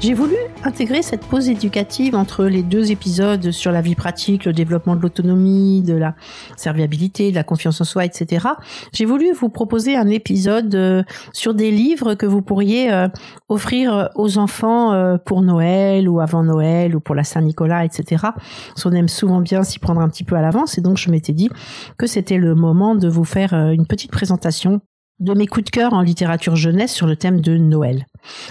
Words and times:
J'ai 0.00 0.14
voulu 0.14 0.34
intégrer 0.64 1.02
cette 1.02 1.26
pause 1.26 1.50
éducative 1.50 2.14
entre 2.14 2.46
les 2.46 2.62
deux 2.62 2.90
épisodes 2.90 3.50
sur 3.50 3.70
la 3.70 3.82
vie 3.82 3.94
pratique, 3.94 4.46
le 4.46 4.54
développement 4.54 4.96
de 4.96 5.02
l'autonomie, 5.02 5.82
de 5.82 5.92
la 5.92 6.14
serviabilité, 6.56 7.30
de 7.30 7.34
la 7.34 7.44
confiance 7.44 7.82
en 7.82 7.84
soi, 7.84 8.06
etc. 8.06 8.46
J'ai 8.94 9.04
voulu 9.04 9.30
vous 9.32 9.50
proposer 9.50 9.96
un 9.96 10.08
épisode 10.08 10.74
euh, 10.74 11.02
sur 11.34 11.52
des 11.52 11.70
livres 11.70 12.14
que 12.14 12.24
vous 12.24 12.40
pourriez 12.40 12.90
euh, 12.90 13.08
offrir 13.50 14.08
aux 14.14 14.38
enfants 14.38 14.94
euh, 14.94 15.18
pour 15.18 15.42
Noël 15.42 16.08
ou 16.08 16.20
avant 16.20 16.44
Noël 16.44 16.96
ou 16.96 17.00
pour 17.00 17.14
la 17.14 17.24
Saint-Nicolas, 17.24 17.84
etc. 17.84 18.24
On 18.86 18.92
aime 18.92 19.08
souvent 19.08 19.42
bien 19.42 19.62
s'y 19.64 19.78
prendre 19.78 20.00
un 20.00 20.08
petit 20.08 20.24
peu 20.24 20.34
à 20.34 20.40
l'avance 20.40 20.78
et 20.78 20.80
donc 20.80 20.96
je 20.96 21.10
m'étais 21.10 21.34
dit 21.34 21.50
que 21.98 22.06
c'était 22.06 22.38
le 22.38 22.54
moment 22.54 22.94
de 22.94 23.06
vous 23.06 23.24
faire 23.24 23.52
une 23.52 23.86
petite 23.86 24.10
présentation 24.10 24.80
de 25.20 25.34
mes 25.34 25.46
coups 25.46 25.66
de 25.66 25.70
cœur 25.70 25.92
en 25.92 26.02
littérature 26.02 26.56
jeunesse 26.56 26.92
sur 26.92 27.06
le 27.06 27.16
thème 27.16 27.40
de 27.40 27.56
Noël. 27.56 28.06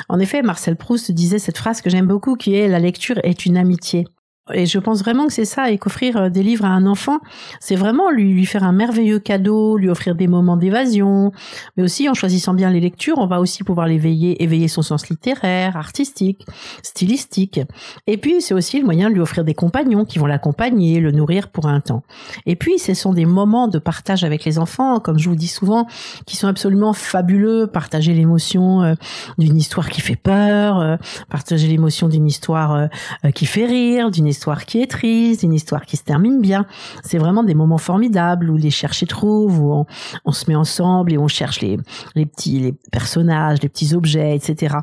En 0.08 0.20
effet, 0.20 0.42
Marcel 0.42 0.76
Proust 0.76 1.12
disait 1.12 1.40
cette 1.40 1.58
phrase 1.58 1.82
que 1.82 1.90
j'aime 1.90 2.08
beaucoup 2.08 2.36
qui 2.36 2.56
est 2.56 2.68
La 2.68 2.80
lecture 2.80 3.20
est 3.24 3.46
une 3.46 3.58
amitié. 3.58 4.06
Et 4.54 4.66
je 4.66 4.80
pense 4.80 5.02
vraiment 5.02 5.28
que 5.28 5.34
c'est 5.34 5.46
ça, 5.46 5.72
et 5.72 5.78
qu'offrir 5.78 6.18
euh, 6.18 6.30
des 6.30 6.44
livres 6.44 6.66
à 6.66 6.70
un 6.70 6.86
enfant, 6.86 7.20
c'est 7.60 7.76
vraiment 7.76 8.10
lui, 8.10 8.34
lui 8.34 8.46
faire 8.46 8.64
un 8.64 8.72
merveilleux 8.72 9.20
cadeau, 9.20 9.78
lui 9.78 9.90
offrir 9.90 10.16
des 10.16 10.28
moments 10.28 10.58
d'évasion, 10.58 11.32
mais 11.78 11.84
aussi 11.84 12.10
en 12.10 12.14
choisissant 12.14 12.54
bien 12.54 12.70
les 12.70 12.80
lectures, 12.80 13.18
on 13.18 13.28
va 13.28 13.40
aussi 13.40 13.64
pouvoir 13.64 13.88
l'éveiller, 13.88 14.42
éveiller 14.44 14.68
son 14.68 14.82
sens 14.82 15.10
littéraire, 15.10 15.78
artistique, 15.78 16.46
stylistique. 16.84 17.60
Et 18.08 18.18
puis 18.18 18.42
c'est 18.42 18.54
aussi 18.54 18.80
le 18.80 18.86
moyen 18.86 19.10
de 19.10 19.16
lui 19.16 19.22
offrir 19.22 19.44
des 19.44 19.54
compagnons 19.54 20.06
qui 20.06 20.20
vont 20.20 20.26
l'accompagner, 20.26 21.00
le 21.00 21.12
nourrir 21.12 21.50
pour 21.50 21.68
un 21.68 21.80
temps. 21.80 22.04
Et 22.46 22.56
puis 22.56 22.80
ce 22.80 22.94
sont 22.94 23.14
des 23.14 23.26
moments 23.26 23.68
de 23.68 23.80
partage 23.80 24.24
avec 24.24 24.46
les 24.46 24.60
enfants, 24.60 25.00
comme 25.00 25.20
je 25.20 25.30
vous 25.30 25.36
dis 25.36 25.48
souvent, 25.48 25.88
qui 26.26 26.36
sont 26.36 26.48
absolument 26.48 26.94
fabuleux. 26.94 27.68
Partager 27.68 28.14
l'émotion 28.14 28.82
euh, 28.84 28.94
d'une 29.38 29.58
histoire 29.58 29.90
qui 29.90 30.02
fait 30.02 30.16
peur, 30.16 30.80
euh, 30.80 30.98
partager 31.30 31.68
l'émotion 31.68 32.08
d'une 32.08 32.28
histoire 32.28 32.90
qui 33.34 33.46
fait 33.46 33.66
rire, 33.66 34.12
d'une 34.12 34.28
histoire 34.40 34.66
qui 34.66 34.82
est 34.82 34.90
triste, 34.90 35.44
une 35.44 35.54
histoire 35.54 35.86
qui 35.86 35.98
se 35.98 36.04
termine 36.04 36.40
bien. 36.40 36.66
C'est 37.04 37.18
vraiment 37.18 37.44
des 37.44 37.56
moments 37.56 37.78
formidables 37.78 38.50
où 38.50 38.56
les 38.56 38.70
chercher 38.70 39.06
trouvent, 39.06 39.60
où 39.60 39.86
on, 40.24 40.32
se 40.32 40.46
met 40.50 40.56
ensemble 40.56 41.12
et 41.12 41.18
on 41.18 41.28
cherche 41.28 41.60
les, 41.60 41.78
petits 42.16 42.60
les 42.60 42.74
personnages, 42.90 43.62
les 43.62 43.68
petits 43.68 43.94
objets, 43.94 44.34
etc. 44.34 44.78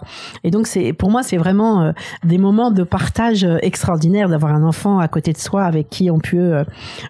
Et 0.45 0.51
donc 0.51 0.67
c'est 0.67 0.93
pour 0.93 1.11
moi 1.11 1.23
c'est 1.23 1.39
vraiment 1.39 1.81
euh, 1.81 1.93
des 2.23 2.37
moments 2.37 2.71
de 2.71 2.83
partage 2.83 3.45
euh, 3.45 3.57
extraordinaires 3.63 4.29
d'avoir 4.29 4.53
un 4.53 4.63
enfant 4.63 4.99
à 4.99 5.09
côté 5.09 5.33
de 5.33 5.39
soi 5.39 5.65
avec 5.65 5.89
qui 5.89 6.11
on 6.11 6.19
peut 6.19 6.37
euh, 6.37 6.65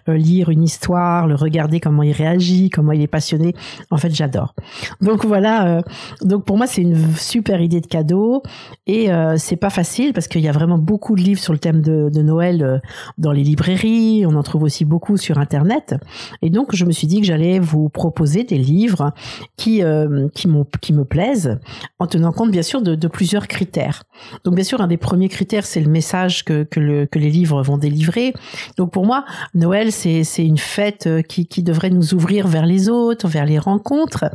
lire 0.07 0.49
une 0.49 0.63
histoire, 0.63 1.27
le 1.27 1.35
regarder 1.35 1.81
comment 1.81 2.03
il 2.03 2.13
réagit, 2.13 2.69
comment 2.69 2.93
il 2.93 3.01
est 3.01 3.07
passionné. 3.07 3.55
En 3.91 3.97
fait, 3.97 4.15
j'adore. 4.15 4.55
Donc 5.01 5.25
voilà. 5.25 5.81
donc 6.21 6.45
pour 6.45 6.55
moi 6.57 6.65
c'est 6.65 6.81
une 6.81 7.13
super 7.15 7.59
idée 7.59 7.81
de 7.81 7.87
cadeau 7.87 8.41
et 8.85 9.09
c'est 9.37 9.57
pas 9.57 9.69
facile 9.69 10.13
parce 10.13 10.27
qu'il 10.27 10.41
y 10.41 10.47
a 10.47 10.51
vraiment 10.51 10.77
beaucoup 10.77 11.15
de 11.15 11.21
livres 11.21 11.41
sur 11.41 11.53
le 11.53 11.59
thème 11.59 11.81
de, 11.81 12.09
de 12.09 12.21
Noël 12.21 12.36
Noël 12.37 12.63
euh, 12.63 12.77
dans 13.17 13.31
les 13.31 13.43
librairies, 13.43 14.25
on 14.27 14.35
en 14.35 14.43
trouve 14.43 14.63
aussi 14.63 14.85
beaucoup 14.85 15.17
sur 15.17 15.39
Internet. 15.39 15.95
Et 16.43 16.51
donc, 16.51 16.75
je 16.75 16.85
me 16.85 16.91
suis 16.91 17.07
dit 17.07 17.19
que 17.19 17.25
j'allais 17.25 17.57
vous 17.57 17.89
proposer 17.89 18.43
des 18.43 18.59
livres 18.59 19.11
qui, 19.55 19.83
euh, 19.83 20.27
qui, 20.35 20.47
me 20.47 21.03
plaisent, 21.03 21.57
en 21.97 22.05
tenant 22.05 22.31
compte 22.31 22.51
bien 22.51 22.61
sûr 22.61 22.81
de, 22.81 23.07
plusieurs 23.07 23.47
critères. 23.47 24.03
Donc, 24.43 24.53
bien 24.55 24.63
sûr, 24.63 24.81
un 24.81 24.87
des 24.87 24.97
premiers 24.97 25.29
critères, 25.29 25.65
c'est 25.65 25.79
le 25.79 25.89
message 25.89 26.45
que, 26.45 26.63
que, 26.63 26.79
le, 26.79 27.05
que 27.05 27.17
les 27.17 27.31
livres 27.31 27.63
vont 27.63 27.77
délivrer. 27.77 28.33
Donc, 28.77 28.91
pour 28.91 29.05
moi, 29.05 29.25
Noël, 29.55 29.91
c'est 29.91 30.23
une 30.37 30.57
fête 30.57 31.07
euh, 31.07 31.21
qui, 31.21 31.47
qui 31.47 31.63
devrait 31.63 31.89
nous 31.89 32.13
ouvrir 32.13 32.47
vers 32.47 32.65
les 32.65 32.89
autres, 32.89 33.27
vers 33.27 33.45
les 33.45 33.57
rencontres. 33.57 34.25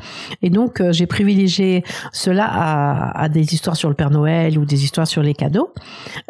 Et 0.42 0.50
donc, 0.50 0.82
j'ai 0.90 1.06
privilégié 1.06 1.84
cela 2.12 2.48
à, 3.14 3.28
des 3.28 3.54
histoires 3.54 3.76
sur 3.76 3.88
le 3.88 3.94
Père 3.94 4.10
Noël 4.10 4.58
ou 4.58 4.64
des 4.64 4.82
histoires 4.82 5.06
sur 5.06 5.22
les 5.22 5.34
cadeaux. 5.34 5.72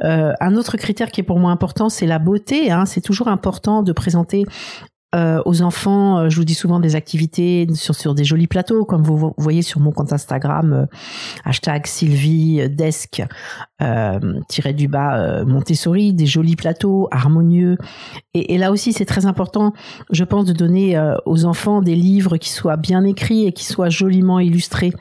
Un 0.01 0.57
autre 0.57 0.77
critère 0.77 1.11
qui 1.11 1.21
est 1.21 1.25
pour 1.25 1.39
moi 1.39 1.53
c'est 1.89 2.07
la 2.07 2.19
beauté. 2.19 2.71
Hein. 2.71 2.87
C'est 2.87 3.01
toujours 3.01 3.29
important 3.29 3.83
de 3.83 3.93
présenter 3.93 4.45
euh, 5.15 5.43
aux 5.45 5.61
enfants, 5.61 6.19
euh, 6.19 6.29
je 6.31 6.37
vous 6.37 6.45
dis 6.45 6.55
souvent 6.55 6.81
des 6.81 6.97
activités 6.97 7.67
sur, 7.75 7.95
sur 7.95 8.15
des 8.15 8.25
jolis 8.25 8.47
plateaux, 8.47 8.87
comme 8.87 9.03
vous 9.03 9.35
voyez 9.37 9.61
sur 9.61 9.79
mon 9.79 9.93
compte 9.93 10.11
Instagram, 10.11 10.73
euh, 10.73 10.87
hashtag 11.45 11.87
Sylvie 11.87 12.67
Desk, 12.71 13.23
tiré 14.49 14.73
du 14.73 14.87
bas 14.87 15.45
Montessori, 15.45 16.15
des 16.15 16.25
jolis 16.25 16.55
plateaux 16.55 17.09
harmonieux. 17.11 17.77
Et, 18.33 18.55
et 18.55 18.59
là 18.59 18.71
aussi, 18.71 18.93
c'est 18.93 19.05
très 19.05 19.27
important, 19.27 19.73
je 20.13 20.23
pense, 20.23 20.45
de 20.45 20.53
donner 20.53 20.97
aux 21.27 21.45
enfants 21.47 21.83
des 21.83 21.97
livres 21.97 22.37
qui 22.37 22.51
soient 22.51 22.77
bien 22.77 23.05
écrits 23.05 23.45
et 23.45 23.53
qui 23.53 23.65
soient 23.65 23.89
joliment 23.89 24.39
illustrés, 24.39 24.93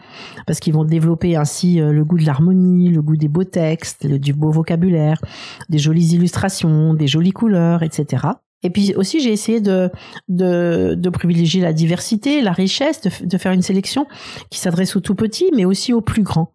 parce 0.47 0.59
qu'ils 0.59 0.73
vont 0.73 0.83
développer 0.83 1.35
ainsi 1.35 1.75
le 1.75 2.03
goût 2.03 2.17
de 2.17 2.25
l'harmonie, 2.25 2.89
le 2.89 3.03
goût 3.03 3.17
des 3.17 3.27
beaux 3.27 3.43
textes, 3.43 4.07
du 4.07 4.33
beau 4.33 4.49
vocabulaire, 4.49 5.21
des 5.69 5.77
jolies 5.77 6.15
illustrations, 6.15 6.95
des 6.95 7.07
jolies 7.07 7.33
couleurs, 7.33 7.83
etc. 7.83 8.29
Et 8.63 8.69
puis 8.69 8.93
aussi, 8.95 9.19
j'ai 9.19 9.31
essayé 9.31 9.59
de, 9.59 9.89
de, 10.29 10.95
de, 10.97 11.09
privilégier 11.09 11.61
la 11.61 11.73
diversité, 11.73 12.41
la 12.41 12.51
richesse, 12.51 13.01
de, 13.01 13.09
de 13.25 13.37
faire 13.37 13.51
une 13.51 13.61
sélection 13.61 14.07
qui 14.49 14.59
s'adresse 14.59 14.95
aux 14.95 14.99
tout 14.99 15.15
petits, 15.15 15.49
mais 15.55 15.65
aussi 15.65 15.93
aux 15.93 16.01
plus 16.01 16.23
grands. 16.23 16.51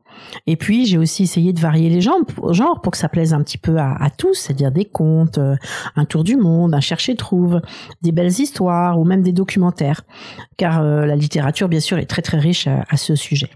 Et 0.46 0.56
puis, 0.56 0.86
j'ai 0.86 0.98
aussi 0.98 1.24
essayé 1.24 1.52
de 1.52 1.60
varier 1.60 1.90
les 1.90 2.00
genres, 2.00 2.20
genre 2.50 2.80
pour 2.80 2.92
que 2.92 2.98
ça 2.98 3.08
plaise 3.08 3.34
un 3.34 3.42
petit 3.42 3.58
peu 3.58 3.78
à, 3.78 3.96
à 4.00 4.10
tous, 4.10 4.34
c'est-à-dire 4.34 4.70
des 4.70 4.84
contes, 4.84 5.38
euh, 5.38 5.56
un 5.94 6.04
tour 6.04 6.24
du 6.24 6.36
monde, 6.36 6.74
un 6.74 6.80
chercher-trouve, 6.80 7.60
des 8.02 8.12
belles 8.12 8.40
histoires 8.40 8.98
ou 8.98 9.04
même 9.04 9.22
des 9.22 9.32
documentaires. 9.32 10.02
Car 10.56 10.80
euh, 10.80 11.04
la 11.04 11.16
littérature, 11.16 11.68
bien 11.68 11.80
sûr, 11.80 11.98
est 11.98 12.06
très 12.06 12.22
très 12.22 12.38
riche 12.38 12.66
à 12.66 12.96
ce 12.96 13.14
sujet. 13.14 13.50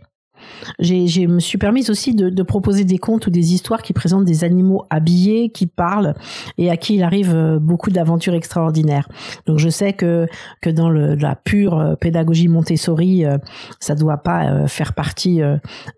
Je 0.78 1.26
me 1.26 1.40
suis 1.40 1.58
permise 1.58 1.90
aussi 1.90 2.14
de, 2.14 2.30
de, 2.30 2.42
proposer 2.42 2.84
des 2.84 2.98
contes 2.98 3.26
ou 3.26 3.30
des 3.30 3.54
histoires 3.54 3.82
qui 3.82 3.92
présentent 3.92 4.24
des 4.24 4.44
animaux 4.44 4.84
habillés, 4.90 5.50
qui 5.50 5.66
parlent 5.66 6.14
et 6.58 6.70
à 6.70 6.76
qui 6.76 6.94
il 6.94 7.02
arrive 7.02 7.34
euh, 7.34 7.58
beaucoup 7.58 7.90
d'aventures 7.90 8.34
extraordinaires. 8.34 9.08
Donc 9.46 9.58
je 9.58 9.68
sais 9.68 9.92
que 9.92 10.26
que 10.60 10.70
dans 10.70 10.90
le, 10.90 11.14
la 11.14 11.34
pure 11.34 11.78
euh, 11.78 11.94
pédagogie 11.94 12.48
Montessori, 12.48 13.24
euh, 13.24 13.38
ça 13.78 13.94
doit 13.94 14.18
pas 14.18 14.66
faire 14.66 14.94
partie 14.94 15.40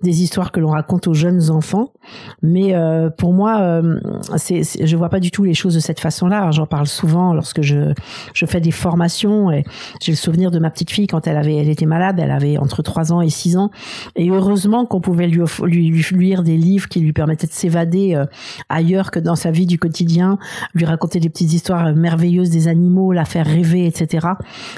des 0.02 0.22
histoires 0.22 0.52
que 0.52 0.60
l'on 0.60 0.70
raconte 0.70 1.06
aux 1.06 1.14
jeunes 1.14 1.50
enfants, 1.50 1.92
mais 2.42 2.74
pour 3.18 3.32
moi, 3.32 3.82
c'est, 4.36 4.62
je 4.84 4.96
vois 4.96 5.08
pas 5.08 5.20
du 5.20 5.30
tout 5.30 5.44
les 5.44 5.54
choses 5.54 5.74
de 5.74 5.80
cette 5.80 6.00
façon-là. 6.00 6.50
J'en 6.50 6.66
parle 6.66 6.86
souvent 6.86 7.34
lorsque 7.34 7.62
je 7.62 7.92
je 8.34 8.46
fais 8.46 8.60
des 8.60 8.70
formations 8.70 9.50
et 9.50 9.64
j'ai 10.00 10.12
le 10.12 10.16
souvenir 10.16 10.50
de 10.50 10.58
ma 10.58 10.70
petite 10.70 10.90
fille 10.90 11.06
quand 11.06 11.26
elle 11.26 11.36
avait 11.36 11.56
elle 11.56 11.68
était 11.68 11.86
malade, 11.86 12.18
elle 12.20 12.30
avait 12.30 12.58
entre 12.58 12.82
3 12.82 13.12
ans 13.12 13.20
et 13.20 13.30
6 13.30 13.56
ans 13.56 13.70
et 14.16 14.30
heureusement 14.42 14.86
qu'on 14.86 15.00
pouvait 15.00 15.28
lui, 15.28 15.42
lui, 15.62 16.04
lire 16.12 16.42
des 16.42 16.56
livres 16.56 16.88
qui 16.88 17.00
lui 17.00 17.12
permettaient 17.12 17.46
de 17.46 17.52
s'évader 17.52 18.20
ailleurs 18.68 19.10
que 19.10 19.20
dans 19.20 19.36
sa 19.36 19.50
vie 19.50 19.66
du 19.66 19.78
quotidien, 19.78 20.38
lui 20.74 20.84
raconter 20.84 21.20
des 21.20 21.28
petites 21.28 21.52
histoires 21.52 21.94
merveilleuses 21.94 22.50
des 22.50 22.68
animaux, 22.68 23.12
la 23.12 23.24
faire 23.24 23.46
rêver, 23.46 23.86
etc. 23.86 24.28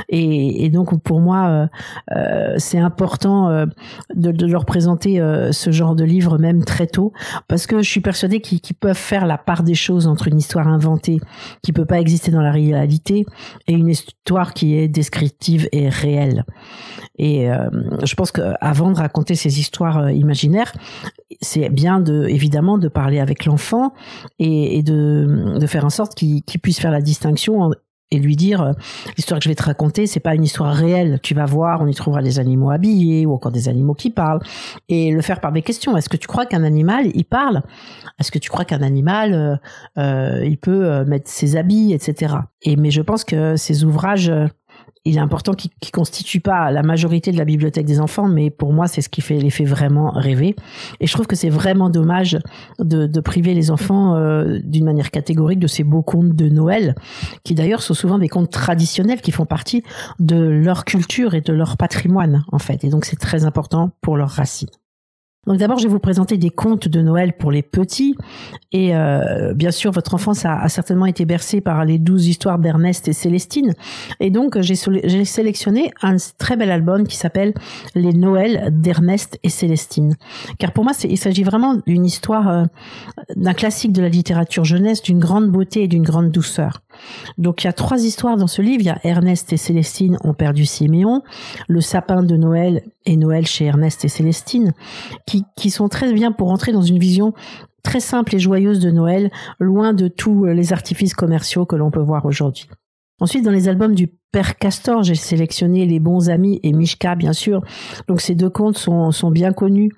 Et, 0.09 0.69
donc 0.71 1.01
pour 1.03 1.21
moi, 1.21 1.47
euh, 1.47 1.67
euh, 2.17 2.55
c'est 2.59 2.79
important 2.79 3.49
euh, 3.49 3.67
de, 4.15 4.47
leur 4.47 4.67
présenter 4.67 5.21
ce 5.53 5.71
genre 5.71 5.95
de 5.95 6.05
livre 6.05 6.39
même 6.39 6.65
très 6.65 6.87
tôt, 6.87 7.13
parce 7.49 7.67
que 7.67 7.83
je 7.83 7.89
suis 7.89 8.01
persuadée 8.01 8.41
qu'ils 8.41 8.77
peuvent 8.77 8.97
faire 8.97 9.27
la 9.27 9.39
part 9.39 9.63
des 9.63 9.75
choses 9.75 10.07
entre 10.07 10.29
une 10.29 10.39
histoire 10.39 10.69
inventée 10.69 11.19
qui 11.63 11.73
peut 11.73 11.87
pas 11.87 12.01
exister 12.01 12.31
dans 12.31 12.43
la 12.43 12.53
réalité 12.53 13.25
et 13.67 13.73
une 13.73 13.89
histoire 13.89 14.53
qui 14.53 14.77
est 14.77 14.89
descriptive 14.89 15.69
et 15.73 15.89
réelle. 15.89 16.45
Et 17.19 17.49
je 18.03 18.15
pense 18.15 18.33
qu'avant 18.33 18.91
de 18.91 18.97
raconter 18.97 19.35
ces 19.35 19.54
histoires 19.59 20.11
imaginaires, 20.11 20.73
c'est 21.41 21.69
bien 21.69 22.01
de 22.01 22.27
évidemment 22.29 22.79
de 22.79 22.89
parler 22.89 23.21
avec 23.21 23.45
l'enfant 23.45 23.93
et, 24.39 24.83
de, 24.83 25.59
faire 25.67 25.85
en 25.85 25.91
sorte 25.91 26.15
qu'il 26.15 26.43
puisse 26.61 26.81
faire 26.81 26.91
la 26.91 27.01
distinction 27.01 27.71
et 28.11 28.19
lui 28.19 28.37
dire 28.37 28.63
euh, 28.63 28.73
l'histoire 29.17 29.41
que 29.41 29.45
je 29.45 29.49
vais 29.49 29.55
te 29.55 29.63
raconter 29.63 30.07
c'est 30.07 30.21
pas 30.21 30.35
une 30.35 30.45
histoire 30.45 30.75
réelle. 30.75 31.19
Tu 31.23 31.35
vas 31.35 31.47
voir 31.47 31.81
on 31.83 31.87
y 31.87 31.95
trouvera 31.95 32.23
des 32.23 32.39
animaux 32.39 32.71
habillés 32.71 33.27
ou 33.27 33.33
encore 33.33 33.53
des 33.53 33.69
animaux 33.69 33.95
qui 33.95 34.11
parlent. 34.11 34.41
Et 34.89 35.11
le 35.11 35.21
faire 35.23 35.41
par 35.41 35.53
des 35.53 35.63
questions. 35.63 35.97
Est-ce 35.97 36.09
que 36.09 36.17
tu 36.17 36.29
crois 36.29 36.47
qu'un 36.47 36.65
animal 36.65 37.07
il 37.15 37.25
parle? 37.25 37.63
Est-ce 38.19 38.31
que 38.31 38.39
tu 38.39 38.51
crois 38.51 38.65
qu'un 38.65 38.83
animal 38.83 39.35
euh, 39.35 39.57
euh 39.99 40.45
il 40.45 40.59
peut 40.59 40.85
euh, 40.85 41.05
mettre 41.05 41.29
ses 41.29 41.57
habits 41.57 41.93
etc 41.93 42.35
et 42.63 42.77
mais 42.77 42.91
je 42.91 43.03
pense 43.03 43.25
que 43.25 43.57
ces 43.57 43.85
ouvrages 43.85 44.33
il 45.05 45.17
est 45.19 45.21
important 45.21 45.53
qu'il 45.53 45.71
ne 45.83 45.91
constitue 45.91 46.41
pas 46.41 46.71
la 46.71 46.83
majorité 46.83 47.31
de 47.31 47.37
la 47.37 47.45
bibliothèque 47.45 47.85
des 47.85 48.01
enfants, 48.01 48.27
mais 48.27 48.51
pour 48.51 48.73
moi, 48.73 48.87
c'est 48.89 49.03
ce 49.03 49.11
qui 49.11 49.21
fait 49.21 49.39
les 49.39 49.51
fait 49.51 49.65
vraiment 49.65 50.11
rêver. 50.11 50.57
Et 51.01 51.07
je 51.07 51.13
trouve 51.13 51.27
que 51.27 51.37
c'est 51.37 51.51
vraiment 51.51 51.91
dommage 51.91 52.39
de, 52.79 53.07
de, 53.07 53.21
priver 53.21 53.53
les 53.53 53.71
enfants 53.71 54.15
euh, 54.15 54.61
d'une 54.65 54.85
manière 54.85 55.11
catégorique 55.11 55.59
de 55.59 55.67
ces 55.67 55.85
beaux 55.85 56.03
contes 56.03 56.35
de 56.35 56.49
Noël, 56.49 56.95
qui 57.43 57.55
d'ailleurs 57.55 57.83
sont 57.83 57.95
souvent 57.95 58.19
des 58.19 58.29
contes 58.29 58.51
traditionnels 58.51 59.21
qui 59.21 59.31
font 59.31 59.47
partie 59.47 59.83
de 60.21 60.37
leur 60.37 60.87
culture 60.87 61.35
et 61.35 61.43
de 61.43 61.53
leur 61.53 61.77
patrimoine, 61.77 62.45
en 62.51 62.59
fait. 62.59 62.83
Et 62.85 62.89
donc, 62.89 63.05
c'est 63.05 63.19
très 63.19 63.45
important 63.45 63.91
pour 64.01 64.17
leurs 64.17 64.31
racines. 64.31 64.71
Donc 65.47 65.59
d'abord, 65.59 65.79
je 65.79 65.85
vais 65.85 65.91
vous 65.91 65.99
présenter 65.99 66.37
des 66.37 66.51
contes 66.51 66.89
de 66.89 67.01
Noël 67.01 67.35
pour 67.35 67.51
les 67.51 67.63
petits. 67.63 68.17
Et 68.73 68.95
euh, 68.95 69.55
bien 69.55 69.71
sûr, 69.71 69.93
votre 69.93 70.15
enfance 70.15 70.45
a, 70.45 70.69
certainement 70.69 71.07
été 71.07 71.25
bercée 71.25 71.61
par 71.61 71.85
les 71.85 71.99
douze 71.99 72.27
histoires 72.27 72.59
d'Ernest 72.59 73.09
et 73.09 73.13
Célestine. 73.13 73.75
Et 74.21 74.31
donc, 74.31 74.61
j'ai 74.61 75.25
sélectionné 75.25 75.93
un 76.03 76.17
très 76.39 76.57
bel 76.57 76.71
album 76.71 77.07
qui 77.07 77.17
s'appelle 77.17 77.55
Les 77.95 78.13
Noëls 78.13 78.69
d'Ernest 78.71 79.39
et 79.43 79.49
Célestine. 79.49 80.17
Car 80.59 80.73
pour 80.73 80.85
moi, 80.85 80.93
il 81.05 81.19
s'agit 81.19 81.45
vraiment 81.45 81.77
d'une 81.87 82.05
histoire, 82.05 82.49
euh, 82.49 82.65
d'un 83.37 83.55
classique 83.55 83.93
de 83.93 84.03
la 84.03 84.09
littérature 84.09 84.65
jeunesse, 84.65 85.03
d'une 85.03 85.19
grande 85.19 85.51
beauté 85.51 85.85
et 85.85 85.89
d'une 85.89 86.03
grande 86.03 86.31
douceur. 86.31 86.81
Donc 87.39 87.63
il 87.63 87.67
y 87.67 87.71
a 87.71 87.73
trois 87.73 88.05
histoires 88.05 88.37
dans 88.37 88.47
ce 88.47 88.63
livre. 88.63 88.81
Il 88.81 88.87
y 88.87 88.91
a 88.91 88.99
Ernest 89.05 89.53
et 89.53 89.57
Célestine 89.57 90.19
ont 90.25 90.35
perdu 90.35 90.65
Siméon, 90.65 91.23
le 91.69 91.81
sapin 91.81 92.23
de 92.23 92.37
Noël 92.37 92.83
et 93.07 93.17
Noël 93.17 93.47
chez 93.47 93.67
Ernest 93.67 94.05
et 94.05 94.09
Célestine, 94.09 94.73
qui, 95.27 95.45
qui 95.57 95.71
sont 95.71 95.89
très 95.89 96.13
bien 96.13 96.33
pour 96.33 96.51
entrer 96.51 96.73
dans 96.73 96.83
une 96.83 96.99
vision 96.99 97.35
très 97.83 98.01
simple 98.01 98.35
et 98.35 98.39
joyeuse 98.39 98.81
de 98.81 98.91
Noël, 98.91 99.31
loin 99.61 99.93
de 99.93 100.09
tous 100.09 100.47
les 100.47 100.73
artifices 100.73 101.15
commerciaux 101.15 101.67
que 101.67 101.77
l'on 101.77 101.91
peut 101.91 102.01
voir 102.01 102.25
aujourd'hui. 102.25 102.69
Ensuite, 103.21 103.45
dans 103.45 103.51
les 103.51 103.69
albums 103.69 103.95
du 103.95 104.11
Père 104.35 104.59
Castor, 104.59 105.05
j'ai 105.05 105.15
sélectionné 105.15 105.87
Les 105.87 106.01
Bons 106.01 106.29
Amis 106.29 106.59
et 106.65 106.73
Mishka, 106.73 107.15
bien 107.15 107.33
sûr. 107.33 107.61
Donc 108.09 108.21
ces 108.21 108.35
deux 108.35 108.51
contes 108.51 108.77
sont, 108.77 109.13
sont 109.13 109.31
bien 109.31 109.53
connus 109.53 109.93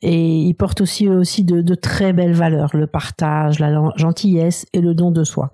et 0.00 0.38
ils 0.38 0.54
portent 0.54 0.80
aussi, 0.80 1.10
aussi 1.10 1.44
de, 1.44 1.60
de 1.60 1.74
très 1.74 2.14
belles 2.14 2.32
valeurs, 2.32 2.70
le 2.72 2.86
partage, 2.86 3.58
la 3.58 3.90
gentillesse 3.96 4.64
et 4.72 4.80
le 4.80 4.94
don 4.94 5.10
de 5.10 5.24
soi. 5.24 5.50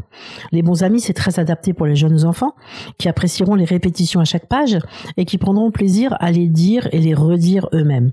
Les 0.52 0.62
Bons 0.62 0.84
Amis, 0.84 1.00
c'est 1.00 1.14
très 1.14 1.40
adapté 1.40 1.72
pour 1.72 1.86
les 1.86 1.96
jeunes 1.96 2.24
enfants 2.24 2.54
qui 2.96 3.08
apprécieront 3.08 3.56
les 3.56 3.64
répétitions 3.64 4.20
à 4.20 4.24
chaque 4.24 4.46
page 4.46 4.78
et 5.16 5.24
qui 5.24 5.36
prendront 5.36 5.72
plaisir 5.72 6.16
à 6.20 6.30
les 6.30 6.46
dire 6.46 6.88
et 6.92 7.00
les 7.00 7.14
redire 7.14 7.68
eux-mêmes. 7.72 8.12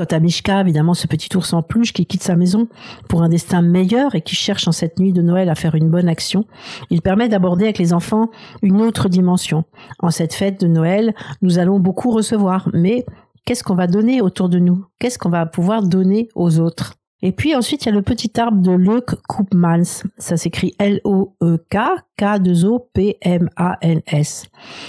Quant 0.00 0.16
à 0.16 0.18
Mishka, 0.18 0.62
évidemment, 0.62 0.94
ce 0.94 1.06
petit 1.06 1.28
ours 1.36 1.52
en 1.52 1.60
peluche 1.60 1.92
qui 1.92 2.06
quitte 2.06 2.22
sa 2.22 2.34
maison 2.34 2.68
pour 3.06 3.22
un 3.22 3.28
destin 3.28 3.60
meilleur 3.60 4.14
et 4.14 4.22
qui 4.22 4.34
cherche 4.34 4.66
en 4.66 4.72
cette 4.72 4.98
nuit 4.98 5.12
de 5.12 5.20
Noël 5.20 5.50
à 5.50 5.54
faire 5.54 5.74
une 5.74 5.90
bonne 5.90 6.08
action, 6.08 6.46
il 6.88 7.02
permet 7.02 7.28
d'aborder 7.28 7.64
avec 7.64 7.76
les 7.76 7.92
enfants 7.92 8.30
une 8.62 8.80
autre 8.80 9.10
dimension. 9.10 9.64
En 9.98 10.10
cette 10.10 10.32
fête 10.32 10.58
de 10.58 10.68
Noël, 10.68 11.14
nous 11.42 11.58
allons 11.58 11.78
beaucoup 11.78 12.12
recevoir, 12.12 12.70
mais 12.72 13.04
qu'est-ce 13.44 13.62
qu'on 13.62 13.74
va 13.74 13.86
donner 13.86 14.22
autour 14.22 14.48
de 14.48 14.58
nous? 14.58 14.86
Qu'est-ce 14.98 15.18
qu'on 15.18 15.28
va 15.28 15.44
pouvoir 15.44 15.82
donner 15.82 16.30
aux 16.34 16.60
autres? 16.60 16.94
Et 17.20 17.32
puis 17.32 17.54
ensuite, 17.54 17.84
il 17.84 17.90
y 17.90 17.92
a 17.92 17.94
le 17.94 18.00
petit 18.00 18.40
arbre 18.40 18.62
de 18.62 18.72
Luc 18.72 19.10
Koopmans. 19.28 20.04
Ça 20.16 20.38
s'écrit 20.38 20.72
L-O-E-K, 20.78 21.76
K-2-O-P-M-A-N-S. 22.16 24.46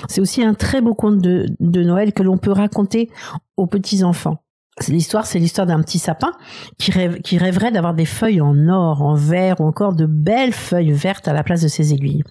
C'est 0.07 0.21
aussi 0.21 0.41
un 0.41 0.53
très 0.53 0.79
beau 0.79 0.93
conte 0.93 1.17
de, 1.17 1.47
de 1.59 1.83
Noël 1.83 2.13
que 2.13 2.23
l'on 2.23 2.37
peut 2.37 2.53
raconter 2.53 3.09
aux 3.57 3.67
petits 3.67 4.05
enfants. 4.05 4.37
L'histoire, 4.87 5.25
c'est 5.25 5.37
l'histoire 5.37 5.67
d'un 5.67 5.81
petit 5.81 5.99
sapin 5.99 6.31
qui, 6.79 6.91
rêve, 6.91 7.19
rêverait 7.29 7.71
d'avoir 7.71 7.93
des 7.93 8.05
feuilles 8.05 8.41
en 8.41 8.69
or, 8.69 9.01
en 9.01 9.15
verre 9.15 9.59
ou 9.59 9.65
encore 9.65 9.93
de 9.93 10.05
belles 10.05 10.53
feuilles 10.53 10.93
vertes 10.93 11.27
à 11.27 11.33
la 11.33 11.43
place 11.43 11.61
de 11.61 11.67
ses 11.67 11.93
aiguilles. 11.93 12.23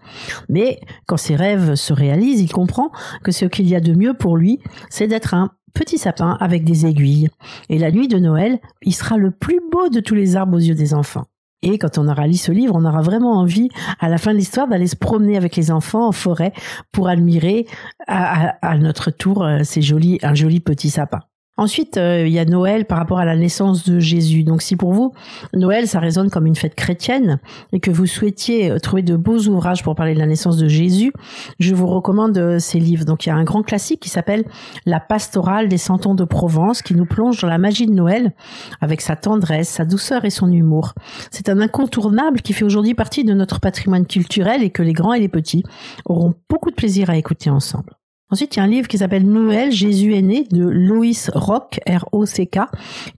Mais 0.48 0.80
quand 1.06 1.18
ses 1.18 1.36
rêves 1.36 1.74
se 1.74 1.92
réalisent, 1.92 2.40
il 2.40 2.50
comprend 2.50 2.90
que 3.22 3.30
ce 3.30 3.44
qu'il 3.44 3.68
y 3.68 3.76
a 3.76 3.80
de 3.80 3.94
mieux 3.94 4.14
pour 4.14 4.36
lui, 4.36 4.58
c'est 4.88 5.06
d'être 5.06 5.34
un 5.34 5.50
petit 5.74 5.98
sapin 5.98 6.36
avec 6.40 6.64
des 6.64 6.86
aiguilles. 6.86 7.28
Et 7.68 7.78
la 7.78 7.92
nuit 7.92 8.08
de 8.08 8.18
Noël, 8.18 8.58
il 8.82 8.94
sera 8.94 9.18
le 9.18 9.30
plus 9.30 9.60
beau 9.70 9.88
de 9.90 10.00
tous 10.00 10.14
les 10.14 10.36
arbres 10.36 10.56
aux 10.56 10.60
yeux 10.60 10.74
des 10.74 10.94
enfants. 10.94 11.26
Et 11.62 11.76
quand 11.78 11.98
on 11.98 12.08
aura 12.08 12.26
lu 12.26 12.34
ce 12.34 12.52
livre, 12.52 12.74
on 12.74 12.86
aura 12.86 13.02
vraiment 13.02 13.34
envie, 13.34 13.68
à 14.00 14.08
la 14.08 14.16
fin 14.16 14.32
de 14.32 14.38
l'histoire, 14.38 14.66
d'aller 14.66 14.86
se 14.86 14.96
promener 14.96 15.36
avec 15.36 15.56
les 15.56 15.70
enfants 15.70 16.08
en 16.08 16.12
forêt 16.12 16.54
pour 16.90 17.08
admirer 17.08 17.66
à, 18.06 18.56
à 18.66 18.78
notre 18.78 19.10
tour 19.10 19.44
euh, 19.44 19.60
ces 19.62 19.82
jolis, 19.82 20.18
un 20.22 20.34
joli 20.34 20.60
petit 20.60 20.88
sapin. 20.88 21.20
Ensuite, 21.60 21.98
euh, 21.98 22.26
il 22.26 22.32
y 22.32 22.38
a 22.38 22.46
Noël 22.46 22.86
par 22.86 22.96
rapport 22.96 23.18
à 23.18 23.26
la 23.26 23.36
naissance 23.36 23.84
de 23.84 24.00
Jésus. 24.00 24.44
Donc 24.44 24.62
si 24.62 24.76
pour 24.76 24.94
vous, 24.94 25.12
Noël, 25.52 25.86
ça 25.86 26.00
résonne 26.00 26.30
comme 26.30 26.46
une 26.46 26.56
fête 26.56 26.74
chrétienne 26.74 27.38
et 27.72 27.80
que 27.80 27.90
vous 27.90 28.06
souhaitiez 28.06 28.70
euh, 28.70 28.78
trouver 28.78 29.02
de 29.02 29.14
beaux 29.14 29.40
ouvrages 29.40 29.82
pour 29.82 29.94
parler 29.94 30.14
de 30.14 30.18
la 30.18 30.26
naissance 30.26 30.56
de 30.56 30.68
Jésus, 30.68 31.12
je 31.58 31.74
vous 31.74 31.86
recommande 31.86 32.38
euh, 32.38 32.58
ces 32.58 32.80
livres. 32.80 33.04
Donc 33.04 33.26
il 33.26 33.28
y 33.28 33.32
a 33.32 33.36
un 33.36 33.44
grand 33.44 33.62
classique 33.62 34.00
qui 34.00 34.08
s'appelle 34.08 34.44
La 34.86 35.00
pastorale 35.00 35.68
des 35.68 35.76
centons 35.76 36.14
de 36.14 36.24
Provence 36.24 36.80
qui 36.80 36.94
nous 36.94 37.04
plonge 37.04 37.42
dans 37.42 37.48
la 37.48 37.58
magie 37.58 37.86
de 37.86 37.92
Noël 37.92 38.32
avec 38.80 39.02
sa 39.02 39.16
tendresse, 39.16 39.68
sa 39.68 39.84
douceur 39.84 40.24
et 40.24 40.30
son 40.30 40.50
humour. 40.50 40.94
C'est 41.30 41.50
un 41.50 41.60
incontournable 41.60 42.40
qui 42.40 42.54
fait 42.54 42.64
aujourd'hui 42.64 42.94
partie 42.94 43.24
de 43.24 43.34
notre 43.34 43.60
patrimoine 43.60 44.06
culturel 44.06 44.62
et 44.62 44.70
que 44.70 44.82
les 44.82 44.94
grands 44.94 45.12
et 45.12 45.20
les 45.20 45.28
petits 45.28 45.64
auront 46.06 46.32
beaucoup 46.48 46.70
de 46.70 46.76
plaisir 46.76 47.10
à 47.10 47.16
écouter 47.16 47.50
ensemble. 47.50 47.99
Ensuite, 48.30 48.54
il 48.54 48.58
y 48.58 48.62
a 48.62 48.64
un 48.64 48.68
livre 48.68 48.88
qui 48.88 48.98
s'appelle 48.98 49.26
Noël, 49.26 49.72
Jésus 49.72 50.14
est 50.14 50.22
né 50.22 50.44
de 50.50 50.64
Loïs 50.64 51.30
Rock, 51.34 51.80
R-O-C-K, 51.86 52.60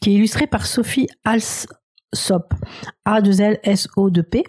qui 0.01 0.11
est 0.11 0.15
illustré 0.15 0.47
par 0.47 0.65
Sophie 0.67 1.07
Alsop, 1.25 2.55
A-2-L-S-O-2-P. 3.05 4.45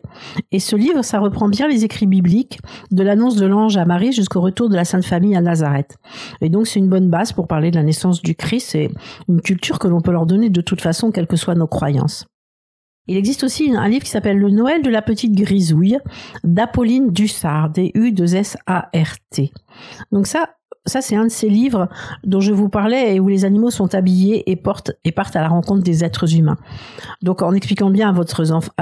Et 0.51 0.60
ce 0.60 0.75
livre, 0.75 1.01
ça 1.03 1.20
reprend 1.20 1.50
bien 1.50 1.67
les 1.67 1.84
écrits 1.84 2.08
bibliques, 2.08 2.60
de 2.91 3.03
l'annonce 3.03 3.36
de 3.36 3.46
l'ange 3.46 3.75
à 3.77 3.86
Marie 3.86 4.13
jusqu'au 4.13 4.41
retour 4.41 4.70
de 4.70 4.75
la 4.75 4.86
Sainte 4.86 5.05
Famille 5.05 5.36
à 5.36 5.41
Nazareth. 5.41 5.98
Et 6.41 6.50
donc, 6.50 6.67
c'est 6.67 6.79
une 6.79 6.89
bonne 6.89 7.10
base 7.10 7.34
pour 7.34 7.48
parler 7.48 7.72
de 7.72 7.75
la 7.75 7.84
naissance 7.84 8.22
du 8.22 8.36
Christ 8.36 8.75
et 8.75 8.89
une 9.27 9.41
culture 9.41 9.79
que 9.79 9.88
l'on 9.88 10.01
peut 10.01 10.12
leur 10.12 10.25
donner 10.25 10.50
de 10.50 10.62
toute 10.62 10.82
façon, 10.82 11.12
quelles 11.12 11.27
que 11.27 11.36
soient 11.36 11.55
nos 11.55 11.67
croyances. 11.67 12.25
Il 13.07 13.17
existe 13.17 13.43
aussi 13.43 13.75
un 13.75 13.88
livre 13.88 14.03
qui 14.03 14.12
s'appelle 14.12 14.38
Le 14.38 14.50
Noël 14.50 14.81
de 14.81 14.89
la 14.89 15.01
petite 15.01 15.33
grisouille 15.33 15.98
d'Apolline 16.43 17.12
Dussard, 17.12 17.69
D-U-2-S-A-R-T. 17.69 19.51
Donc 20.12 20.25
ça, 20.25 20.55
ça 20.86 21.01
c'est 21.01 21.15
un 21.15 21.25
de 21.25 21.31
ces 21.31 21.50
livres 21.50 21.89
dont 22.24 22.39
je 22.39 22.53
vous 22.53 22.69
parlais 22.69 23.15
et 23.15 23.19
où 23.19 23.27
les 23.27 23.45
animaux 23.45 23.72
sont 23.72 23.93
habillés 23.93 24.50
et 24.50 24.55
portent 24.55 24.91
et 25.03 25.12
partent 25.12 25.36
à 25.36 25.41
la 25.41 25.50
rencontre 25.50 25.83
des 25.83 26.03
êtres 26.03 26.33
humains. 26.36 26.57
Donc 27.22 27.41
en 27.41 27.53
expliquant 27.53 27.89
bien 27.89 28.10
à 28.10 28.12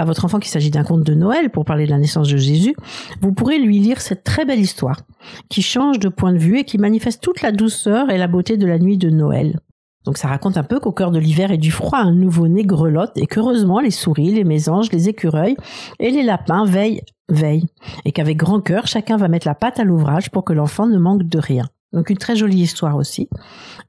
votre 0.05 0.25
enfant 0.25 0.39
qu'il 0.39 0.51
s'agit 0.51 0.71
d'un 0.71 0.83
conte 0.83 1.03
de 1.03 1.15
Noël 1.15 1.49
pour 1.49 1.65
parler 1.65 1.85
de 1.85 1.91
la 1.91 1.97
naissance 1.97 2.29
de 2.29 2.37
Jésus, 2.37 2.75
vous 3.21 3.33
pourrez 3.33 3.57
lui 3.57 3.79
lire 3.79 4.01
cette 4.01 4.23
très 4.23 4.45
belle 4.45 4.59
histoire 4.59 5.01
qui 5.49 5.61
change 5.61 5.99
de 5.99 6.09
point 6.09 6.33
de 6.33 6.37
vue 6.37 6.59
et 6.59 6.63
qui 6.63 6.77
manifeste 6.77 7.23
toute 7.23 7.41
la 7.41 7.51
douceur 7.51 8.09
et 8.09 8.17
la 8.17 8.27
beauté 8.27 8.57
de 8.57 8.67
la 8.67 8.79
nuit 8.79 8.97
de 8.97 9.09
Noël. 9.09 9.59
Donc 10.05 10.17
ça 10.17 10.27
raconte 10.27 10.57
un 10.57 10.63
peu 10.63 10.79
qu'au 10.79 10.91
cœur 10.91 11.11
de 11.11 11.19
l'hiver 11.19 11.51
et 11.51 11.57
du 11.57 11.71
froid, 11.71 11.99
un 11.99 12.13
nouveau-né 12.13 12.63
grelotte 12.63 13.11
et 13.15 13.27
qu'heureusement 13.27 13.79
les 13.79 13.91
souris, 13.91 14.31
les 14.31 14.43
mésanges, 14.43 14.91
les 14.91 15.09
écureuils 15.09 15.55
et 15.99 16.11
les 16.11 16.23
lapins 16.23 16.65
veillent, 16.65 17.01
veillent. 17.29 17.67
Et 18.05 18.11
qu'avec 18.11 18.37
grand 18.37 18.61
cœur, 18.61 18.87
chacun 18.87 19.17
va 19.17 19.27
mettre 19.27 19.47
la 19.47 19.55
patte 19.55 19.79
à 19.79 19.83
l'ouvrage 19.83 20.31
pour 20.31 20.43
que 20.43 20.53
l'enfant 20.53 20.87
ne 20.87 20.97
manque 20.97 21.23
de 21.23 21.39
rien. 21.39 21.65
Donc 21.93 22.09
une 22.09 22.17
très 22.17 22.35
jolie 22.35 22.61
histoire 22.61 22.95
aussi. 22.95 23.29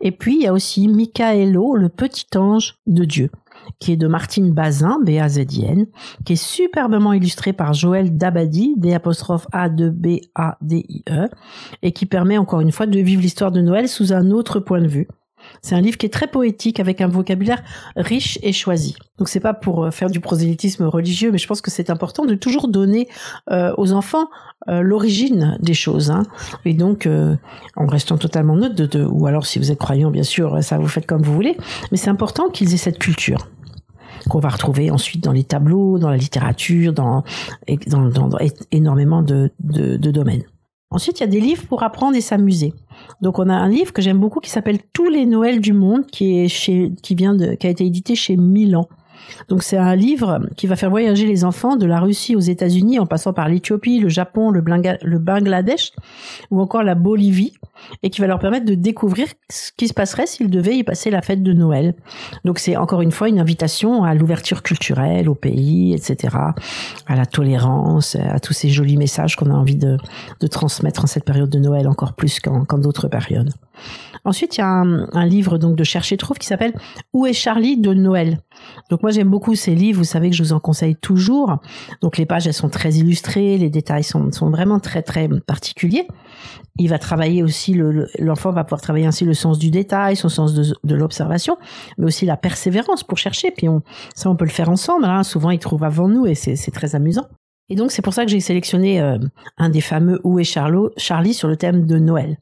Et 0.01 0.11
puis 0.11 0.37
il 0.37 0.43
y 0.43 0.47
a 0.47 0.53
aussi 0.53 0.89
Michaelo, 0.89 1.77
le 1.77 1.89
petit 1.89 2.27
ange 2.37 2.77
de 2.87 3.05
Dieu 3.05 3.31
qui 3.79 3.93
est 3.93 3.97
de 3.97 4.07
Martine 4.07 4.53
Bazin, 4.53 4.99
B-A-Z-I-N, 5.05 5.87
qui 6.25 6.35
est 6.35 6.43
superbement 6.43 7.13
illustré 7.13 7.53
par 7.53 7.73
Joël 7.73 8.17
Dabadi, 8.17 8.75
D 8.77 8.97
A 9.53 9.69
2 9.69 9.91
B 9.91 10.07
A 10.35 10.57
D 10.61 10.85
I 10.89 11.03
E, 11.11 11.29
et 11.83 11.93
qui 11.93 12.07
permet 12.07 12.39
encore 12.39 12.61
une 12.61 12.73
fois 12.73 12.87
de 12.87 12.99
vivre 12.99 13.23
l'histoire 13.23 13.53
de 13.53 13.61
Noël 13.61 13.89
sous 13.89 14.13
un 14.13 14.31
autre 14.31 14.61
point 14.61 14.81
de 14.81 14.89
vue. 14.89 15.09
C'est 15.61 15.75
un 15.75 15.81
livre 15.81 15.97
qui 15.97 16.07
est 16.07 16.13
très 16.13 16.27
poétique 16.27 16.81
avec 16.81 17.01
un 17.01 17.09
vocabulaire 17.09 17.63
riche 17.97 18.39
et 18.43 18.53
choisi. 18.53 18.97
Donc 19.19 19.29
c'est 19.29 19.41
pas 19.41 19.55
pour 19.55 19.85
euh, 19.85 19.91
faire 19.91 20.11
du 20.11 20.21
prosélytisme 20.21 20.85
religieux, 20.85 21.31
mais 21.31 21.39
je 21.39 21.47
pense 21.47 21.61
que 21.61 21.71
c'est 21.71 21.91
important 21.91 22.25
de 22.25 22.35
toujours 22.35 22.69
donner 22.69 23.09
euh, 23.51 23.73
aux 23.77 23.93
enfants 23.93 24.29
euh, 24.69 24.81
l'origine 24.81 25.59
des 25.61 25.75
choses. 25.75 26.11
Hein. 26.11 26.25
Et 26.65 26.75
donc 26.75 27.09
en 27.77 27.87
restant 27.87 28.19
totalement 28.19 28.57
neutre, 28.57 28.75
de, 28.75 29.05
ou 29.05 29.27
alors 29.27 29.47
si 29.47 29.59
vous 29.59 29.71
êtes 29.71 29.79
croyant, 29.79 30.11
bien 30.11 30.23
sûr, 30.23 30.63
ça 30.63 30.79
vous 30.79 30.89
faites 30.89 31.07
comme 31.07 31.23
vous 31.23 31.35
voulez. 31.35 31.57
Mais 31.91 31.99
c'est 31.99 32.11
important 32.11 32.49
qu'ils 32.49 32.75
aient 32.75 32.79
cette 32.79 32.99
culture 32.99 33.49
qu'on 34.29 34.39
va 34.39 34.51
retrouver 34.51 34.93
ensuite 34.93 35.25
dans 35.25 35.33
les 35.33 35.43
tableaux, 35.43 35.99
dans 35.99 36.11
la 36.11 36.17
littérature, 36.17 36.93
dans, 36.93 37.25
énormément 38.71 39.23
de 39.23 39.51
domaines. 39.97 40.45
Ensuite, 40.93 41.21
il 41.21 41.23
y 41.23 41.25
a 41.25 41.29
des 41.29 41.41
livres 41.41 41.65
pour 41.67 41.83
apprendre 41.83 42.17
et 42.17 42.21
s'amuser. 42.21 42.75
Donc, 43.23 43.39
on 43.39 43.49
a 43.49 43.55
un 43.55 43.69
livre 43.69 43.93
que 43.93 44.03
j'aime 44.03 44.19
beaucoup 44.19 44.41
qui 44.41 44.51
s'appelle 44.51 44.79
Tous 44.93 45.09
les 45.09 45.25
Noëls 45.25 45.61
du 45.61 45.73
monde, 45.73 46.07
qui 46.07 46.41
est 46.41 46.49
chez, 46.49 46.93
qui 47.03 47.15
vient 47.15 47.35
de, 47.35 47.55
qui 47.55 47.67
a 47.67 47.71
été 47.71 47.87
édité 47.87 48.15
chez 48.15 48.37
Milan. 48.37 48.89
Donc 49.49 49.63
c'est 49.63 49.77
un 49.77 49.95
livre 49.95 50.41
qui 50.57 50.67
va 50.67 50.77
faire 50.77 50.91
voyager 50.91 51.27
les 51.27 51.45
enfants 51.45 51.77
de 51.77 51.87
la 51.87 52.01
Russie 52.01 52.37
aux 52.37 52.41
États-Unis 52.41 52.99
en 52.99 53.07
passant 53.07 53.33
par 53.33 53.49
l'Éthiopie, 53.49 53.99
le 53.99 54.09
Japon, 54.09 54.51
le, 54.51 54.61
Bangladesh 55.19 55.93
ou 56.51 56.61
encore 56.61 56.83
la 56.83 56.95
Bolivie 56.95 57.55
et 58.03 58.11
qui 58.11 58.21
va 58.21 58.27
leur 58.27 58.39
permettre 58.39 58.67
de 58.67 58.75
découvrir 58.75 59.29
ce 59.51 59.71
qui 59.77 59.89
se 59.89 59.95
passerait 59.95 60.27
s'ils 60.27 60.51
devaient 60.51 60.77
y 60.77 60.85
passer 60.85 61.11
la 61.11 61.23
fête 61.23 61.43
de 61.43 61.53
Noël. 61.53 61.95
Donc 62.45 62.59
c'est 62.59 62.77
encore 62.77 63.03
une 63.03 63.13
fois 63.13 63.29
une 63.29 63.41
invitation 63.41 64.05
à 64.05 64.15
l'ouverture 64.15 64.63
culturelle 64.63 65.29
au 65.29 65.35
pays, 65.35 65.95
etc., 65.95 66.37
à 67.07 67.17
la 67.17 67.27
tolérance, 67.27 68.17
à 68.17 68.41
tous 68.41 68.53
ces 68.53 68.69
jolis 68.69 68.97
messages 68.97 69.37
qu'on 69.37 69.51
a 69.51 69.55
envie 69.55 69.77
de, 69.77 69.97
transmettre 70.51 71.05
en 71.05 71.07
cette 71.07 71.25
période 71.25 71.51
de 71.51 71.59
Noël 71.59 71.89
encore 71.89 72.13
plus 72.13 72.39
qu'en 72.41 72.79
d'autres 72.79 73.09
périodes. 73.09 73.53
Ensuite, 74.25 74.57
il 74.57 74.61
y 74.61 74.65
a 74.65 74.69
un, 74.69 75.27
livre 75.27 75.59
donc 75.59 75.77
de 75.77 75.85
Chercher 75.85 76.17
Trouve 76.17 76.39
qui 76.39 76.47
s'appelle 76.47 76.75
Où 77.13 77.27
est 77.27 77.33
Charlie 77.33 77.77
de 77.77 77.93
Noël? 77.93 78.39
Donc 78.91 79.03
moi 79.03 79.11
j'aime 79.11 79.29
beaucoup 79.29 79.55
ces 79.55 79.75
livres, 79.75 79.99
vous 79.99 80.05
savez 80.05 80.31
que 80.31 80.37
je 80.37 80.43
vous 80.43 80.53
en 80.53 80.61
conseille 80.61 80.97
toujours. 80.97 81.59
Donc 82.01 82.19
les 82.19 82.27
pages 82.27 82.47
elles 82.47 82.55
sont 82.55 82.69
très 82.69 82.93
illustrées, 82.93 83.59
les 83.59 83.71
détails 83.71 84.05
sont, 84.05 84.31
sont 84.31 84.51
vraiment 84.51 84.79
très 84.79 85.03
très 85.03 85.29
particuliers. 85.29 86.07
Il 86.79 86.89
va 86.89 86.99
travailler 86.99 87.43
aussi 87.43 87.75
l'enfant 88.19 88.53
va 88.53 88.65
pouvoir 88.65 88.81
travailler 88.81 89.07
ainsi 89.07 89.25
le 89.25 89.35
sens 89.35 89.59
du 89.59 89.71
détail, 89.71 90.17
son 90.17 90.29
sens 90.29 90.55
de, 90.55 90.95
l'observation, 90.95 91.59
mais 91.99 92.07
aussi 92.07 92.25
la 92.25 92.37
persévérance 92.37 93.05
pour 93.05 93.19
chercher. 93.19 93.51
Puis 93.51 93.67
ça 94.15 94.31
on 94.31 94.37
peut 94.37 94.45
le 94.45 94.51
faire 94.51 94.71
ensemble. 94.71 95.05
Hein. 95.05 95.23
Souvent 95.23 95.51
il 95.51 95.59
trouve 95.59 95.85
avant 95.85 96.09
nous 96.09 96.27
et 96.27 96.35
c'est 96.35 96.71
très 96.71 96.95
amusant. 96.95 97.27
Et 97.69 97.75
donc 97.75 97.91
c'est 97.91 98.03
pour 98.03 98.15
ça 98.15 98.25
que 98.25 98.31
j'ai 98.31 98.41
sélectionné 98.41 99.01
euh, 99.01 99.19
un 99.57 99.71
des 99.71 99.81
fameux 99.81 100.21
Où 100.25 100.39
est 100.39 100.45
Charlie? 100.45 101.35
sur 101.35 101.49
le 101.49 101.57
thème 101.57 101.87
de 101.87 101.99
Noël. 101.99 102.39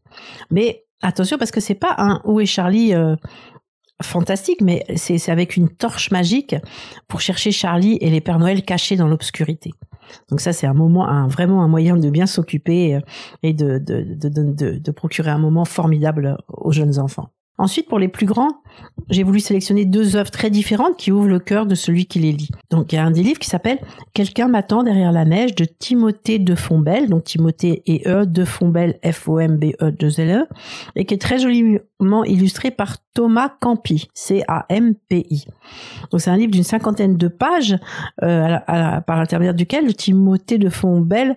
Mais 0.51 0.85
Attention 1.03 1.39
parce 1.39 1.51
que 1.51 1.61
c'est 1.61 1.75
pas 1.75 1.95
un 1.99 2.21
Où 2.25 2.41
est 2.41 2.47
Charlie 2.47 2.95
euh, 2.95 3.17
fantastique, 4.03 4.61
mais 4.61 4.85
c'est 4.97 5.31
avec 5.31 5.57
une 5.57 5.69
torche 5.69 6.11
magique 6.11 6.57
pour 7.09 7.21
chercher 7.21 7.53
Charlie 7.53 7.99
et 8.01 8.11
les 8.11 8.21
Pères 8.21 8.39
Noël 8.39 8.65
cachés 8.65 8.97
dans 8.97 9.09
l'obscurité. 9.09 9.73
Donc 10.29 10.41
ça, 10.41 10.53
c'est 10.53 10.67
un 10.67 10.75
moment, 10.75 11.09
un, 11.09 11.29
vraiment 11.29 11.63
un 11.63 11.69
moyen 11.69 11.97
de 11.97 12.11
bien 12.11 12.27
s'occuper 12.27 12.97
euh, 12.97 13.01
et 13.43 13.55
de, 13.55 13.79
de, 13.79 14.03
de, 14.03 14.79
de, 14.79 14.91
procurer 14.91 15.31
un 15.31 15.39
moment 15.39 15.65
formidable 15.65 16.37
aux 16.49 16.73
jeunes 16.73 16.99
enfants. 16.99 17.31
Ensuite, 17.61 17.89
pour 17.89 17.99
les 17.99 18.09
plus 18.09 18.25
grands, 18.25 18.63
j'ai 19.11 19.23
voulu 19.23 19.39
sélectionner 19.39 19.85
deux 19.85 20.17
œuvres 20.17 20.31
très 20.31 20.49
différentes 20.49 20.97
qui 20.97 21.13
ouvrent 21.13 21.29
le 21.29 21.41
cœur 21.41 21.67
de 21.67 21.75
celui 21.75 22.07
qui 22.07 22.19
les 22.19 22.33
lit. 22.33 22.49
Donc, 22.71 22.91
il 22.91 22.97
y 22.97 22.99
a 22.99 23.05
un 23.05 23.11
des 23.11 23.23
livres 23.23 23.39
qui 23.39 23.51
s'appelle 23.51 23.79
Quelqu'un 24.15 24.49
m'attend 24.49 24.83
derrière 24.83 25.13
la 25.13 25.27
neige 25.27 25.55
de 25.55 25.67
Timothée 25.67 26.39
de 26.39 26.55
Fombelle, 26.55 27.11
donc 27.11 27.25
Timothée 27.25 27.83
et 27.85 28.09
E 28.09 28.25
de 28.25 28.45
Fombelle, 28.47 28.99
F-O-M-B-E 29.05 29.91
2 29.91 30.21
L-E, 30.21 30.47
et 30.97 31.05
qui 31.05 31.13
est 31.13 31.19
très 31.19 31.39
joliment 31.39 32.25
illustré 32.25 32.71
par 32.71 32.97
Thomas 33.13 33.51
Campi, 33.61 34.09
C-A-M-P-I. 34.15 35.47
Donc, 36.11 36.21
c'est 36.21 36.31
un 36.31 36.37
livre 36.37 36.53
d'une 36.53 36.65
cinquantaine 36.65 37.17
de 37.17 37.29
pages, 37.29 37.77
euh, 38.23 38.57
par 39.07 39.19
l'intermédiaire 39.19 39.55
duquel 39.55 39.95
Timothée 39.95 40.59
de 40.59 40.71
Fombelle 40.71 41.37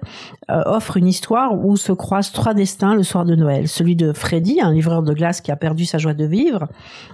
euh, 0.50 0.62
offre 0.68 0.98
une 0.98 1.08
histoire 1.08 1.54
où 1.54 1.76
se 1.76 1.92
croisent 1.92 2.32
trois 2.32 2.54
destins 2.54 2.96
le 2.96 3.04
soir 3.04 3.26
de 3.26 3.36
Noël. 3.36 3.68
Celui 3.68 3.96
de 3.96 4.14
Freddy, 4.14 4.62
un 4.62 4.72
livreur 4.72 5.04
de 5.04 5.14
glace 5.14 5.42
qui 5.42 5.52
a 5.52 5.56
perdu 5.56 5.86
sa 5.86 5.98
joie 5.98 6.13
de 6.14 6.26
vivre, 6.26 6.68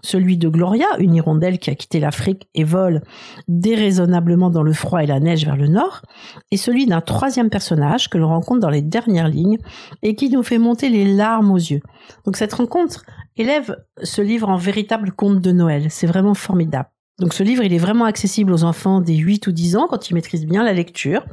celui 0.03 0.37
de 0.37 0.49
Gloria, 0.49 0.87
une 0.99 1.15
hirondelle 1.15 1.59
qui 1.59 1.69
a 1.69 1.75
quitté 1.75 1.99
l'Afrique 1.99 2.47
et 2.53 2.63
vole 2.63 3.01
déraisonnablement 3.47 4.49
dans 4.49 4.63
le 4.63 4.73
froid 4.73 5.03
et 5.03 5.07
la 5.07 5.19
neige 5.19 5.45
vers 5.45 5.57
le 5.57 5.67
nord, 5.67 6.01
et 6.51 6.57
celui 6.57 6.85
d'un 6.85 7.01
troisième 7.01 7.49
personnage 7.49 8.09
que 8.09 8.17
l'on 8.17 8.29
rencontre 8.29 8.59
dans 8.59 8.69
les 8.69 8.81
dernières 8.81 9.29
lignes 9.29 9.57
et 10.01 10.15
qui 10.15 10.29
nous 10.29 10.43
fait 10.43 10.57
monter 10.57 10.89
les 10.89 11.05
larmes 11.05 11.51
aux 11.51 11.57
yeux. 11.57 11.81
Donc 12.25 12.37
cette 12.37 12.53
rencontre 12.53 13.03
élève 13.37 13.77
ce 14.03 14.21
livre 14.21 14.49
en 14.49 14.57
véritable 14.57 15.11
conte 15.11 15.41
de 15.41 15.51
Noël. 15.51 15.87
C'est 15.89 16.07
vraiment 16.07 16.33
formidable. 16.33 16.89
Donc 17.19 17.33
ce 17.33 17.43
livre, 17.43 17.63
il 17.63 17.73
est 17.73 17.79
vraiment 17.79 18.05
accessible 18.05 18.53
aux 18.53 18.63
enfants 18.63 19.01
des 19.01 19.17
8 19.17 19.47
ou 19.47 19.51
10 19.51 19.75
ans 19.75 19.87
quand 19.89 20.09
ils 20.09 20.13
maîtrisent 20.13 20.45
bien 20.45 20.63
la 20.63 20.71
lecture. 20.71 21.25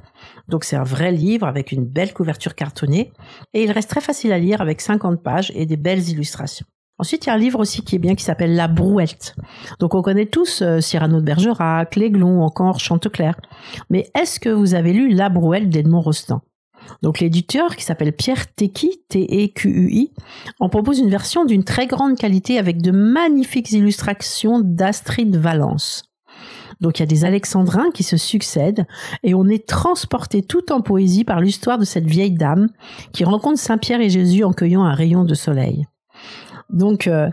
Donc 0.49 0.64
c'est 0.64 0.76
un 0.76 0.82
vrai 0.82 1.12
livre 1.12 1.46
avec 1.46 1.70
une 1.70 1.85
belle 1.85 2.12
couverture 2.12 2.56
cartonnée 2.56 3.12
et 3.54 3.62
il 3.62 3.70
reste 3.70 3.90
très 3.90 4.00
facile 4.00 4.32
à 4.32 4.38
lire 4.38 4.61
avec 4.61 4.80
50 4.80 5.23
pages 5.23 5.52
et 5.54 5.64
des 5.64 5.76
belles 5.76 6.08
illustrations. 6.08 6.66
Ensuite, 6.99 7.26
il 7.26 7.29
y 7.29 7.31
a 7.31 7.35
un 7.35 7.38
livre 7.38 7.61
aussi 7.61 7.83
qui 7.83 7.97
est 7.97 7.99
bien 7.99 8.15
qui 8.15 8.25
s'appelle 8.25 8.55
La 8.55 8.69
Brouette. 8.69 9.37
Donc 9.81 9.95
on 9.95 10.03
connaît 10.03 10.26
tous 10.26 10.62
euh, 10.62 10.81
Cyrano 10.81 11.21
de 11.21 11.25
Bergerac, 11.25 11.95
L'Aiglon, 11.97 12.43
encore 12.43 12.81
Chanteclair. 12.81 13.35
Mais 13.91 14.11
est-ce 14.19 14.41
que 14.41 14.49
vous 14.49 14.75
avez 14.75 14.93
lu 14.93 15.12
La 15.12 15.29
Brouette 15.29 15.69
d'Edmond 15.69 16.00
Rostand? 16.00 16.41
Donc 17.03 17.21
l'éditeur, 17.21 17.76
qui 17.76 17.85
s'appelle 17.85 18.12
Pierre 18.12 18.55
Tequi, 18.55 19.03
T-E-Q-U-I, 19.09 20.12
en 20.61 20.69
propose 20.69 20.99
une 20.99 21.11
version 21.11 21.45
d'une 21.45 21.65
très 21.65 21.87
grande 21.87 22.17
qualité 22.17 22.59
avec 22.59 22.81
de 22.81 22.93
magnifiques 22.93 23.73
illustrations 23.73 24.61
d'Astrid 24.61 25.37
Valence. 25.37 26.05
Donc 26.81 26.99
il 26.99 27.03
y 27.03 27.05
a 27.05 27.07
des 27.07 27.25
alexandrins 27.25 27.91
qui 27.93 28.03
se 28.03 28.17
succèdent 28.17 28.87
et 29.23 29.35
on 29.35 29.47
est 29.47 29.67
transporté 29.67 30.43
tout 30.43 30.73
en 30.73 30.81
poésie 30.81 31.25
par 31.25 31.41
l'histoire 31.41 31.79
de 31.79 31.85
cette 31.85 32.07
vieille 32.07 32.35
dame 32.35 32.69
qui 33.12 33.25
rencontre 33.25 33.59
Saint 33.59 33.79
Pierre 33.79 34.00
et 34.00 34.11
Jésus 34.11 34.45
en 34.45 34.53
cueillant 34.53 34.85
un 34.85 34.95
rayon 34.95 35.25
de 35.25 35.35
soleil. 35.35 35.87
Donc, 36.70 37.06
euh, 37.06 37.30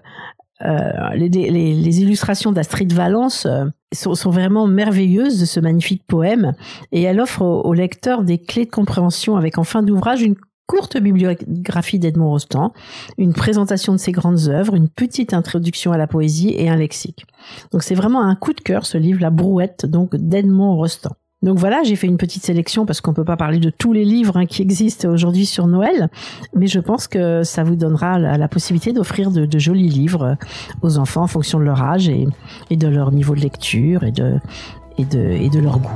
euh, 0.62 1.10
les, 1.16 2.02
illustrations 2.02 2.52
d'Astrid 2.52 2.94
Valence 2.94 3.46
euh, 3.46 3.66
sont, 3.92 4.30
vraiment 4.30 4.68
merveilleuses 4.68 5.40
de 5.40 5.46
ce 5.46 5.60
magnifique 5.60 6.04
poème 6.08 6.54
et 6.92 7.02
elle 7.02 7.20
offre 7.20 7.42
au, 7.42 7.74
lecteur 7.74 8.24
des 8.24 8.38
clés 8.38 8.66
de 8.66 8.72
compréhension 8.72 9.36
avec 9.36 9.58
en 9.58 9.64
fin 9.64 9.84
d'ouvrage 9.84 10.22
une 10.22 10.36
courte 10.68 10.98
bibliographie 10.98 12.00
d'Edmond 12.00 12.30
Rostand, 12.30 12.72
une 13.18 13.34
présentation 13.34 13.92
de 13.92 13.98
ses 13.98 14.14
grandes 14.14 14.48
œuvres, 14.48 14.76
une 14.76 14.88
petite 14.88 15.34
introduction 15.34 15.92
à 15.92 15.98
la 15.98 16.08
poésie 16.08 16.54
et 16.56 16.70
un 16.70 16.78
lexique. 16.78 17.26
Donc 17.72 17.84
c'est 17.84 17.96
vraiment 17.96 18.24
un 18.24 18.36
coup 18.36 18.54
de 18.54 18.62
cœur 18.62 18.86
ce 18.86 18.98
livre, 18.98 19.20
La 19.20 19.30
Brouette, 19.30 19.86
donc 19.86 20.16
d'Edmond 20.16 20.76
Rostand. 20.78 21.16
Donc 21.44 21.60
voilà, 21.60 21.84
j'ai 21.84 21.96
fait 21.96 22.08
une 22.08 22.18
petite 22.18 22.44
sélection 22.44 22.86
parce 22.86 23.02
qu'on 23.02 23.14
peut 23.14 23.26
pas 23.26 23.38
parler 23.38 23.60
de 23.60 23.70
tous 23.70 23.94
les 23.94 24.06
livres 24.06 24.38
hein, 24.38 24.46
qui 24.46 24.62
existent 24.62 25.10
aujourd'hui 25.10 25.46
sur 25.46 25.68
Noël, 25.68 26.10
mais 26.56 26.68
je 26.68 26.80
pense 26.80 27.08
que 27.08 27.44
ça 27.44 27.64
vous 27.64 27.76
donnera 27.76 28.18
la, 28.18 28.48
possibilité 28.48 28.94
d'offrir 28.94 29.30
de, 29.30 29.60
jolis 29.60 29.90
livres 29.90 30.38
aux 30.82 30.98
enfants 30.98 31.24
en 31.24 31.28
fonction 31.28 31.60
de 31.60 31.66
leur 31.66 31.82
âge 31.82 32.10
et, 32.10 32.28
de 32.72 32.88
leur 32.88 33.12
niveau 33.12 33.36
de 33.36 33.42
lecture 33.42 34.04
et 34.04 34.12
de 34.12 35.60
leur 35.60 35.80
goût. 35.80 35.92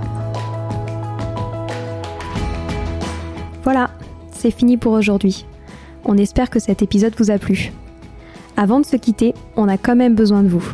Voilà, 3.64 3.90
c'est 4.32 4.52
fini 4.52 4.78
pour 4.78 4.94
aujourd'hui. 4.94 5.46
On 6.06 6.18
espère 6.18 6.50
que 6.50 6.60
cet 6.60 6.82
épisode 6.82 7.14
vous 7.18 7.32
a 7.32 7.38
plu. 7.38 7.74
Avant 8.56 8.80
de 8.80 8.86
se 8.86 8.96
quitter, 8.96 9.34
on 9.56 9.68
a 9.68 9.78
quand 9.78 9.96
même 9.96 10.16
besoin 10.16 10.42
de 10.42 10.48
vous. 10.48 10.74